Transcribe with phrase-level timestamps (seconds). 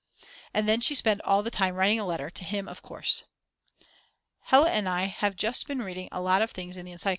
[0.51, 3.23] And then she spent all the time writing a letter, to him of course!
[4.45, 7.09] Hella and I have just been reading a lot of things in the encycl.